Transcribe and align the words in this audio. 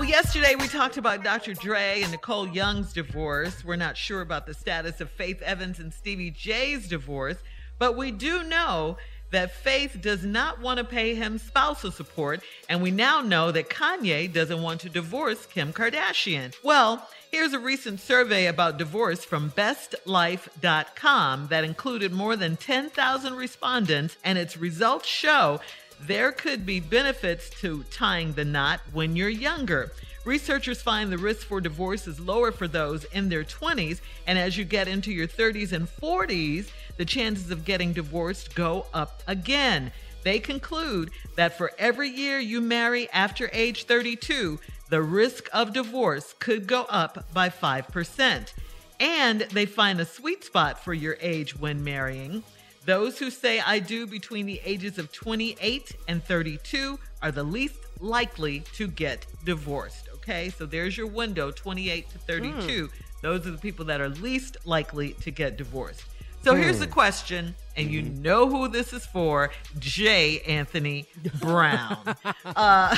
Well, 0.00 0.08
yesterday 0.08 0.54
we 0.54 0.66
talked 0.66 0.96
about 0.96 1.22
Dr. 1.22 1.52
Dre 1.52 2.00
and 2.00 2.10
Nicole 2.10 2.48
Young's 2.48 2.94
divorce. 2.94 3.62
We're 3.62 3.76
not 3.76 3.98
sure 3.98 4.22
about 4.22 4.46
the 4.46 4.54
status 4.54 4.98
of 5.02 5.10
Faith 5.10 5.42
Evans 5.42 5.78
and 5.78 5.92
Stevie 5.92 6.30
J's 6.30 6.88
divorce, 6.88 7.36
but 7.78 7.98
we 7.98 8.10
do 8.10 8.42
know 8.42 8.96
that 9.30 9.54
Faith 9.54 9.98
does 10.00 10.24
not 10.24 10.58
want 10.58 10.78
to 10.78 10.84
pay 10.84 11.14
him 11.14 11.36
spousal 11.36 11.90
support, 11.90 12.40
and 12.66 12.80
we 12.80 12.90
now 12.90 13.20
know 13.20 13.52
that 13.52 13.68
Kanye 13.68 14.32
doesn't 14.32 14.62
want 14.62 14.80
to 14.80 14.88
divorce 14.88 15.44
Kim 15.44 15.70
Kardashian. 15.70 16.54
Well, 16.64 17.06
here's 17.30 17.52
a 17.52 17.58
recent 17.58 18.00
survey 18.00 18.46
about 18.46 18.78
divorce 18.78 19.22
from 19.26 19.50
bestlife.com 19.50 21.48
that 21.48 21.64
included 21.64 22.10
more 22.10 22.36
than 22.36 22.56
10,000 22.56 23.34
respondents, 23.34 24.16
and 24.24 24.38
its 24.38 24.56
results 24.56 25.06
show 25.06 25.60
there 26.06 26.32
could 26.32 26.64
be 26.64 26.80
benefits 26.80 27.50
to 27.60 27.84
tying 27.90 28.32
the 28.32 28.44
knot 28.44 28.80
when 28.92 29.16
you're 29.16 29.28
younger. 29.28 29.92
Researchers 30.24 30.82
find 30.82 31.10
the 31.10 31.18
risk 31.18 31.46
for 31.46 31.60
divorce 31.60 32.06
is 32.06 32.20
lower 32.20 32.52
for 32.52 32.68
those 32.68 33.04
in 33.04 33.28
their 33.28 33.44
20s, 33.44 34.00
and 34.26 34.38
as 34.38 34.56
you 34.56 34.64
get 34.64 34.88
into 34.88 35.10
your 35.12 35.26
30s 35.26 35.72
and 35.72 35.88
40s, 35.88 36.70
the 36.98 37.04
chances 37.04 37.50
of 37.50 37.64
getting 37.64 37.92
divorced 37.92 38.54
go 38.54 38.86
up 38.92 39.22
again. 39.26 39.90
They 40.22 40.38
conclude 40.38 41.10
that 41.36 41.56
for 41.56 41.72
every 41.78 42.10
year 42.10 42.38
you 42.38 42.60
marry 42.60 43.10
after 43.10 43.48
age 43.52 43.84
32, 43.84 44.60
the 44.90 45.00
risk 45.00 45.48
of 45.52 45.72
divorce 45.72 46.34
could 46.38 46.66
go 46.66 46.82
up 46.90 47.32
by 47.32 47.48
5%. 47.48 48.52
And 48.98 49.40
they 49.40 49.64
find 49.64 49.98
a 49.98 50.04
sweet 50.04 50.44
spot 50.44 50.84
for 50.84 50.92
your 50.92 51.16
age 51.20 51.56
when 51.58 51.82
marrying. 51.82 52.42
Those 52.84 53.18
who 53.18 53.30
say 53.30 53.60
I 53.60 53.78
do 53.78 54.06
between 54.06 54.46
the 54.46 54.60
ages 54.64 54.98
of 54.98 55.12
28 55.12 55.96
and 56.08 56.24
32 56.24 56.98
are 57.22 57.30
the 57.30 57.42
least 57.42 57.78
likely 58.00 58.60
to 58.74 58.88
get 58.88 59.26
divorced. 59.44 60.08
Okay, 60.14 60.50
so 60.50 60.66
there's 60.66 60.96
your 60.96 61.06
window 61.06 61.50
28 61.50 62.10
to 62.10 62.18
32. 62.18 62.88
Mm. 62.88 62.90
Those 63.22 63.46
are 63.46 63.50
the 63.50 63.58
people 63.58 63.84
that 63.86 64.00
are 64.00 64.08
least 64.08 64.56
likely 64.64 65.12
to 65.14 65.30
get 65.30 65.56
divorced. 65.56 66.04
So 66.42 66.54
mm. 66.54 66.58
here's 66.58 66.78
the 66.78 66.86
question, 66.86 67.54
and 67.76 67.90
you 67.90 68.02
know 68.02 68.48
who 68.48 68.68
this 68.68 68.92
is 68.92 69.04
for 69.04 69.50
J. 69.78 70.40
Anthony 70.40 71.06
Brown. 71.38 71.98
uh, 72.44 72.96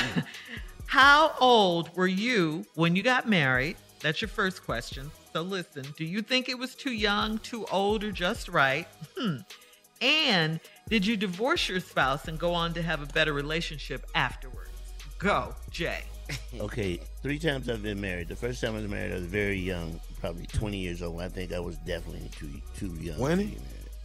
how 0.85 1.33
old 1.39 1.95
were 1.95 2.07
you 2.07 2.65
when 2.75 2.95
you 2.95 3.03
got 3.03 3.27
married? 3.27 3.75
That's 3.99 4.21
your 4.21 4.29
first 4.29 4.63
question. 4.63 5.11
So 5.33 5.41
listen, 5.41 5.85
do 5.97 6.05
you 6.05 6.21
think 6.21 6.47
it 6.47 6.57
was 6.57 6.75
too 6.75 6.93
young, 6.93 7.39
too 7.39 7.65
old, 7.71 8.03
or 8.03 8.11
just 8.11 8.47
right? 8.47 8.87
Hmm. 9.17 9.37
And 10.01 10.59
did 10.89 11.05
you 11.05 11.15
divorce 11.15 11.69
your 11.69 11.79
spouse 11.79 12.27
and 12.27 12.37
go 12.37 12.53
on 12.53 12.73
to 12.73 12.81
have 12.81 13.01
a 13.01 13.05
better 13.07 13.33
relationship 13.33 14.05
afterwards? 14.15 14.69
Go, 15.17 15.55
Jay. 15.69 16.03
okay, 16.59 16.99
three 17.21 17.39
times 17.39 17.69
I've 17.69 17.83
been 17.83 17.99
married. 17.99 18.27
The 18.27 18.35
first 18.35 18.61
time 18.61 18.75
I 18.75 18.79
was 18.79 18.87
married, 18.87 19.11
I 19.11 19.15
was 19.15 19.25
very 19.25 19.57
young, 19.57 19.99
probably 20.19 20.45
20 20.47 20.77
years 20.77 21.01
old. 21.01 21.21
I 21.21 21.29
think 21.29 21.53
I 21.53 21.59
was 21.59 21.77
definitely 21.77 22.29
too 22.29 22.49
too 22.75 22.93
young. 23.01 23.17
20? 23.17 23.57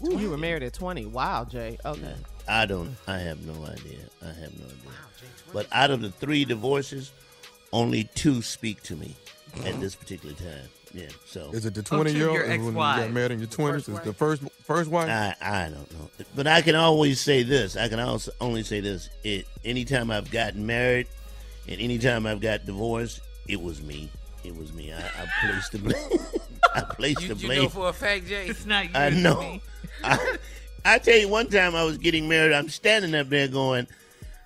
Ooh, 0.06 0.18
you 0.18 0.30
were 0.30 0.38
married 0.38 0.62
at 0.62 0.72
20. 0.72 1.06
Wow, 1.06 1.44
Jay. 1.44 1.76
Okay. 1.84 2.14
I 2.48 2.66
don't, 2.66 2.96
I 3.06 3.18
have 3.18 3.44
no 3.44 3.64
idea. 3.64 3.98
I 4.22 4.26
have 4.26 4.58
no 4.58 4.66
idea. 4.66 4.86
Wow, 4.86 4.92
Jay, 5.20 5.26
but 5.52 5.66
out 5.72 5.90
of 5.90 6.00
the 6.00 6.10
three 6.10 6.44
divorces, 6.44 7.12
only 7.72 8.04
two 8.14 8.42
speak 8.42 8.82
to 8.84 8.96
me 8.96 9.14
at 9.64 9.80
this 9.80 9.94
particular 9.94 10.34
time. 10.34 10.68
Yeah. 10.94 11.08
So 11.26 11.50
is 11.52 11.66
it 11.66 11.74
the 11.74 11.82
20 11.82 12.12
year 12.12 12.30
old 12.30 12.48
when 12.48 12.64
you 12.64 12.72
got 12.72 13.10
married 13.10 13.32
in 13.32 13.38
your 13.40 13.48
20s? 13.48 13.88
Is 13.88 14.00
the 14.00 14.12
first 14.12 14.42
first 14.68 14.88
wife? 14.90 15.08
I 15.08 15.34
I 15.40 15.64
don't 15.70 15.90
know, 15.92 16.08
but 16.36 16.46
I 16.46 16.62
can 16.62 16.76
always 16.76 17.20
say 17.20 17.42
this. 17.42 17.76
I 17.76 17.88
can 17.88 17.98
also 17.98 18.30
only 18.40 18.62
say 18.62 18.78
this. 18.80 19.10
It 19.24 19.46
anytime 19.64 20.10
I've 20.12 20.30
gotten 20.30 20.64
married, 20.64 21.08
and 21.66 21.80
anytime 21.80 22.24
I've 22.26 22.40
got 22.40 22.64
divorced, 22.66 23.20
it 23.48 23.60
was 23.60 23.82
me. 23.82 24.08
It 24.44 24.56
was 24.56 24.72
me. 24.72 24.92
I, 24.92 24.98
I 25.00 25.26
placed 25.40 25.72
the 25.72 25.78
blame. 25.78 26.18
I 26.74 26.80
placed 26.82 27.22
You, 27.22 27.28
the 27.28 27.34
you 27.40 27.46
blame. 27.48 27.62
know 27.64 27.68
for 27.68 27.88
a 27.88 27.92
fact, 27.92 28.28
Jay. 28.28 28.46
It's 28.46 28.64
not 28.66 28.84
you. 28.84 28.90
I 28.94 29.10
know. 29.10 29.58
I, 30.04 30.36
I 30.84 30.98
tell 30.98 31.16
you, 31.18 31.28
one 31.28 31.48
time 31.48 31.74
I 31.74 31.82
was 31.82 31.98
getting 31.98 32.28
married. 32.28 32.52
I'm 32.52 32.68
standing 32.68 33.14
up 33.16 33.28
there 33.28 33.48
going, 33.48 33.88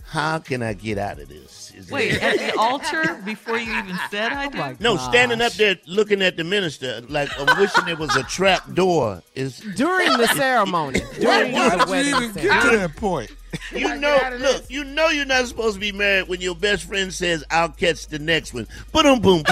"How 0.05 0.39
can 0.39 0.63
I 0.63 0.73
get 0.75 0.99
out 0.99 1.19
of 1.21 1.29
this?" 1.29 1.73
Is 1.77 1.91
Wait, 1.91 2.13
it- 2.15 2.23
at 2.23 2.39
the 2.39 2.59
altar 2.59 3.21
before 3.25 3.59
you 3.59 3.73
even 3.79 3.99
said 4.11 4.33
oh 4.35 4.37
I 4.37 4.49
do? 4.75 4.77
no, 4.81 4.97
standing 4.97 5.41
up 5.41 5.53
there 5.55 5.77
looking 5.87 6.21
at 6.23 6.37
the 6.37 6.45
minister 6.45 7.01
like 7.09 7.29
I'm 7.39 7.59
wishing 7.59 7.85
there 7.87 7.97
was 7.97 8.15
a 8.17 8.23
trap 8.25 8.73
door. 8.75 9.23
Is 9.35 9.59
During 9.77 10.13
the 10.19 10.27
ceremony. 10.37 11.01
During 11.21 11.53
Why 11.53 11.71
the 11.71 11.77
did 11.77 11.87
you 11.87 11.91
wedding 11.91 12.15
even 12.15 12.33
get 12.35 12.43
ceremony. 12.43 12.71
to 12.71 12.77
that 12.79 12.97
point? 12.97 13.31
you 13.75 13.97
know? 13.97 14.19
Look, 14.39 14.65
you 14.71 14.83
know 14.85 15.09
you're 15.09 15.27
not 15.27 15.47
supposed 15.47 15.75
to 15.75 15.81
be 15.81 15.93
married 15.93 16.27
when 16.29 16.41
your 16.41 16.55
best 16.55 16.85
friend 16.85 17.13
says, 17.13 17.45
"I'll 17.51 17.69
catch 17.69 18.07
the 18.07 18.19
next 18.19 18.55
one." 18.55 18.67
Boom, 18.93 19.21
boom. 19.21 19.43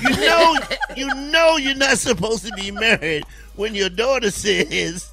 You 0.00 0.10
know, 0.10 0.56
you 0.96 1.06
know 1.30 1.56
you're 1.56 1.76
not 1.76 1.98
supposed 1.98 2.44
to 2.46 2.52
be 2.54 2.70
married 2.72 3.24
when 3.56 3.74
your 3.74 3.88
daughter 3.88 4.30
says. 4.32 5.10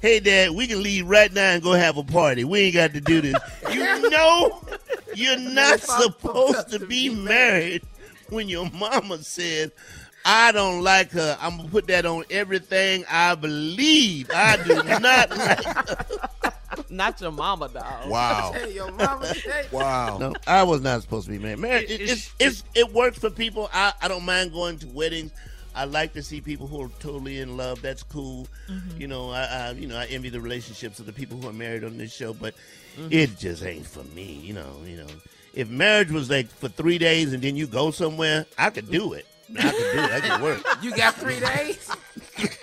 Hey, 0.00 0.18
Dad, 0.20 0.52
we 0.52 0.66
can 0.66 0.82
leave 0.82 1.06
right 1.06 1.32
now 1.32 1.50
and 1.52 1.62
go 1.62 1.72
have 1.72 1.96
a 1.98 2.02
party. 2.04 2.44
We 2.44 2.60
ain't 2.60 2.74
got 2.74 2.94
to 2.94 3.00
do 3.00 3.20
this. 3.20 3.34
You 3.70 4.08
know 4.10 4.62
you're 5.14 5.36
not 5.38 5.80
supposed 5.80 6.70
to 6.70 6.78
be 6.86 7.10
married 7.10 7.82
when 8.30 8.48
your 8.48 8.70
mama 8.70 9.18
said, 9.18 9.72
I 10.24 10.52
don't 10.52 10.82
like 10.82 11.10
her. 11.12 11.36
I'm 11.40 11.56
going 11.56 11.66
to 11.68 11.72
put 11.72 11.86
that 11.88 12.06
on 12.06 12.24
everything 12.30 13.04
I 13.10 13.34
believe. 13.34 14.30
I 14.34 14.56
do 14.62 14.82
not 14.82 15.30
like 15.36 15.64
her. 15.64 15.96
Not 16.88 17.20
your 17.20 17.32
mama, 17.32 17.68
dog. 17.68 18.08
Wow. 18.08 18.52
Hey, 18.54 18.72
your 18.72 18.90
mama, 18.92 19.32
Jay. 19.34 19.66
Wow. 19.70 20.18
No, 20.18 20.34
I 20.46 20.62
was 20.62 20.80
not 20.80 21.02
supposed 21.02 21.26
to 21.26 21.32
be 21.32 21.38
married. 21.38 21.58
Married, 21.58 21.90
it, 21.90 22.00
It- 22.00 22.10
it's, 22.10 22.34
it's, 22.38 22.64
it 22.74 22.92
works 22.92 23.18
for 23.18 23.28
people. 23.30 23.68
I, 23.72 23.92
I 24.00 24.08
don't 24.08 24.24
mind 24.24 24.52
going 24.52 24.78
to 24.78 24.86
weddings. 24.88 25.32
I 25.74 25.84
like 25.84 26.12
to 26.14 26.22
see 26.22 26.40
people 26.40 26.66
who 26.66 26.82
are 26.82 26.88
totally 26.98 27.40
in 27.40 27.56
love. 27.56 27.82
That's 27.82 28.02
cool. 28.02 28.46
Mm-hmm. 28.68 29.00
You 29.00 29.08
know, 29.08 29.30
I, 29.30 29.44
I 29.44 29.70
you 29.72 29.86
know 29.86 29.96
I 29.96 30.06
envy 30.06 30.28
the 30.28 30.40
relationships 30.40 30.98
of 30.98 31.06
the 31.06 31.12
people 31.12 31.38
who 31.38 31.48
are 31.48 31.52
married 31.52 31.84
on 31.84 31.96
this 31.98 32.12
show, 32.12 32.34
but 32.34 32.54
mm-hmm. 32.96 33.08
it 33.10 33.38
just 33.38 33.64
ain't 33.64 33.86
for 33.86 34.04
me. 34.14 34.40
You 34.42 34.54
know, 34.54 34.76
you 34.84 34.96
know. 34.96 35.06
If 35.52 35.68
marriage 35.68 36.10
was 36.10 36.30
like 36.30 36.48
for 36.48 36.68
three 36.68 36.98
days 36.98 37.32
and 37.32 37.42
then 37.42 37.56
you 37.56 37.66
go 37.66 37.90
somewhere, 37.90 38.46
I 38.56 38.70
could 38.70 38.90
do 38.90 39.14
it. 39.14 39.26
I 39.58 39.62
could 39.62 39.72
do 39.72 39.98
it. 39.98 40.10
I 40.10 40.20
could 40.20 40.42
work. 40.42 40.64
You 40.82 40.94
got 40.94 41.14
three 41.14 41.40
days? 41.40 41.90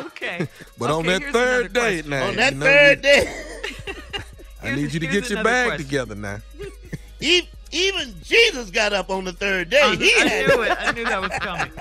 Okay. 0.00 0.48
But 0.78 0.90
on 0.90 1.04
that 1.06 1.22
third 1.24 1.72
day 1.72 2.02
question. 2.02 2.10
now, 2.10 2.28
on 2.28 2.36
that 2.36 2.52
you 2.54 2.58
know, 2.60 2.66
third 2.66 3.02
day, 3.02 3.44
I 4.62 4.74
need 4.74 4.92
you 4.92 5.00
to 5.00 5.06
get 5.06 5.28
your 5.28 5.42
bag 5.42 5.66
question. 5.66 5.84
together 5.84 6.14
now. 6.14 6.38
Even 7.74 8.14
Jesus 8.22 8.70
got 8.70 8.92
up 8.92 9.10
on 9.10 9.24
the 9.24 9.32
third 9.32 9.70
day. 9.70 9.80
I, 9.82 9.96
He 9.96 10.12
I 10.20 10.28
had 10.28 10.46
knew 10.48 10.62
it. 10.62 10.76
I 10.80 10.92
knew 10.92 11.04
that 11.04 11.20
was 11.20 11.30
coming. 11.40 11.72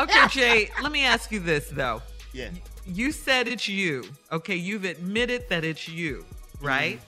Okay, 0.00 0.26
Jay, 0.30 0.70
let 0.82 0.92
me 0.92 1.04
ask 1.04 1.30
you 1.30 1.40
this, 1.40 1.68
though. 1.68 2.02
Yeah. 2.32 2.50
You 2.86 3.12
said 3.12 3.46
it's 3.48 3.68
you. 3.68 4.04
Okay, 4.32 4.56
you've 4.56 4.84
admitted 4.84 5.48
that 5.48 5.64
it's 5.64 5.88
you, 5.88 6.24
mm-hmm. 6.56 6.66
right? 6.66 7.00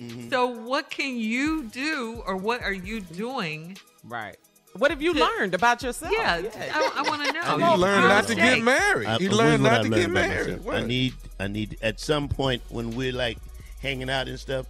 Mm-hmm. 0.00 0.30
So, 0.30 0.46
what 0.46 0.90
can 0.90 1.16
you 1.16 1.64
do 1.64 2.22
or 2.26 2.36
what 2.36 2.62
are 2.62 2.72
you 2.72 3.00
doing? 3.00 3.76
Right. 4.02 4.36
What 4.76 4.90
have 4.90 5.02
you 5.02 5.12
To- 5.14 5.20
learned 5.20 5.54
about 5.54 5.82
yourself? 5.82 6.12
Yeah, 6.16 6.42
I, 6.42 6.92
I 6.96 7.02
want 7.08 7.26
to 7.26 7.32
know. 7.32 7.58
He 7.58 7.76
learned 7.76 8.08
not 8.08 8.26
to 8.28 8.34
get 8.34 8.62
married. 8.62 9.08
I- 9.08 9.18
He 9.18 9.28
learned 9.28 9.62
not 9.62 9.82
to 9.82 9.88
learned 9.88 9.94
get 9.94 10.10
married. 10.10 10.66
I 10.68 10.80
need, 10.86 11.14
I 11.38 11.48
need 11.48 11.78
at 11.82 12.00
some 12.00 12.28
point 12.28 12.62
when 12.68 12.92
we're 12.92 13.12
like 13.12 13.38
hanging 13.82 14.08
out 14.08 14.28
and 14.28 14.38
stuff, 14.38 14.66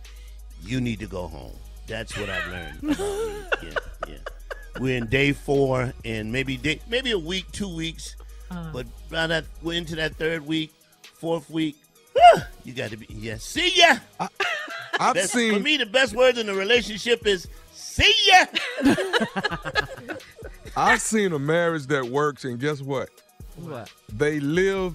you 0.62 0.80
need 0.80 1.00
to 1.00 1.06
go 1.06 1.26
home. 1.28 1.56
That's 1.90 2.16
what 2.16 2.30
I've 2.30 2.46
learned. 2.48 2.94
about 2.94 3.62
yeah, 3.64 3.70
yeah. 4.08 4.14
We're 4.78 4.96
in 4.96 5.06
day 5.08 5.32
four, 5.32 5.92
and 6.04 6.30
maybe 6.32 6.56
day, 6.56 6.80
maybe 6.88 7.10
a 7.10 7.18
week, 7.18 7.50
two 7.52 7.68
weeks, 7.74 8.14
Uh, 8.50 8.70
but 8.72 8.86
by 9.10 9.26
that 9.26 9.44
we're 9.62 9.74
into 9.76 9.96
that 9.96 10.14
third 10.14 10.46
week, 10.46 10.72
fourth 11.14 11.50
week. 11.50 11.76
You 12.64 12.72
got 12.74 12.90
to 12.90 12.96
be 12.96 13.06
yeah. 13.10 13.36
See 13.38 13.72
ya. 13.74 13.96
I've 15.00 15.14
Best- 15.14 15.32
seen 15.32 15.54
for 15.54 15.60
me 15.60 15.76
the 15.78 15.86
best 15.86 16.14
words 16.14 16.38
in 16.38 16.48
a 16.48 16.54
relationship 16.54 17.26
is 17.26 17.48
see 17.72 18.12
ya. 18.26 18.44
I've 20.76 21.00
seen 21.00 21.32
a 21.32 21.38
marriage 21.38 21.86
that 21.88 22.04
works, 22.06 22.44
and 22.44 22.60
guess 22.60 22.80
what? 22.80 23.08
What? 23.56 23.90
They 24.12 24.38
live 24.40 24.94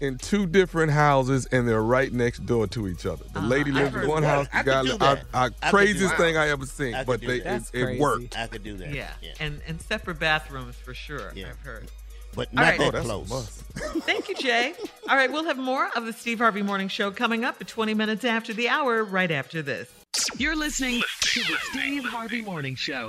in 0.00 0.18
two 0.18 0.46
different 0.46 0.92
houses, 0.92 1.46
and 1.46 1.68
they're 1.68 1.82
right 1.82 2.12
next 2.12 2.46
door 2.46 2.66
to 2.68 2.88
each 2.88 3.06
other. 3.06 3.24
The 3.32 3.38
uh-huh. 3.38 3.48
lady 3.48 3.70
lives 3.70 3.94
in 3.94 4.08
one 4.08 4.22
that. 4.22 4.28
house. 4.28 4.48
I 4.52 4.62
The 4.62 4.70
guy, 4.70 4.80
could 4.82 4.90
do 4.90 4.98
that. 4.98 5.24
I, 5.32 5.44
I, 5.44 5.50
I 5.62 5.70
craziest 5.70 6.16
thing 6.16 6.36
I 6.36 6.48
ever 6.48 6.66
seen, 6.66 6.94
I 6.94 7.04
but 7.04 7.20
they, 7.20 7.40
it, 7.40 7.62
it 7.72 7.84
crazy. 7.84 8.00
worked. 8.00 8.38
I 8.38 8.46
could 8.46 8.64
do 8.64 8.76
that. 8.78 8.90
yeah. 8.90 9.10
yeah. 9.22 9.32
and 9.40 9.60
and 9.66 9.80
separate 9.80 10.18
bathrooms 10.18 10.76
for 10.76 10.94
sure. 10.94 11.32
Yeah. 11.34 11.50
I've 11.50 11.60
heard. 11.60 11.90
but 12.34 12.52
not 12.52 12.62
right. 12.62 12.92
that 12.92 13.06
Oh, 13.06 13.24
close. 13.26 13.62
Thank 14.04 14.28
you, 14.28 14.34
Jay. 14.36 14.74
All 15.08 15.16
right, 15.16 15.30
we'll 15.30 15.44
have 15.44 15.58
more 15.58 15.90
of 15.94 16.06
the 16.06 16.12
Steve 16.12 16.38
Harvey 16.38 16.62
Morning 16.62 16.88
Show 16.88 17.10
coming 17.10 17.44
up 17.44 17.60
at 17.60 17.68
20 17.68 17.94
minutes 17.94 18.24
after 18.24 18.52
the 18.52 18.68
hour, 18.68 19.04
right 19.04 19.30
after 19.30 19.62
this. 19.62 19.90
You're 20.36 20.56
listening 20.56 21.02
to 21.20 21.40
the 21.40 21.56
Steve 21.70 22.04
Harvey 22.04 22.42
Morning 22.42 22.74
Show. 22.74 23.08